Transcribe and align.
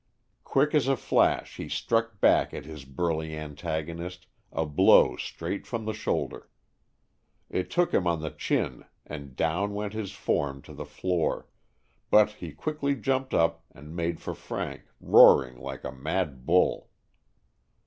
Quick 0.43 0.73
as 0.73 0.87
a 0.87 0.97
flash 0.97 1.57
he 1.57 1.69
struck 1.69 2.19
back 2.19 2.55
at 2.55 2.65
his 2.65 2.85
burly 2.85 3.37
antagonist 3.37 4.25
a 4.51 4.65
blow 4.65 5.15
straight 5.15 5.67
from 5.67 5.85
the 5.85 5.93
shoulder. 5.93 6.49
It 7.51 7.69
took 7.69 7.93
him 7.93 8.07
on 8.07 8.19
the 8.19 8.31
chin 8.31 8.85
and 9.05 9.35
down 9.35 9.75
went 9.75 9.93
his 9.93 10.11
form 10.11 10.63
to 10.63 10.73
the 10.73 10.85
floor, 10.87 11.45
but 12.09 12.31
he 12.31 12.51
quickly 12.51 12.95
jumped 12.95 13.35
up 13.35 13.63
and 13.75 13.95
made 13.95 14.19
for 14.19 14.33
Frank, 14.33 14.85
roaring 14.99 15.59
like 15.59 15.83
a 15.83 15.91
mad 15.91 16.47
bull. 16.47 16.89